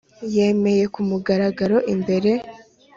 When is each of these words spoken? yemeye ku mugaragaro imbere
yemeye 0.35 0.83
ku 0.93 1.01
mugaragaro 1.09 1.77
imbere 1.93 2.31